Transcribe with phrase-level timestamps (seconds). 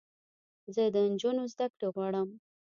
[0.73, 2.29] زه د انجونوو زدکړې غواړم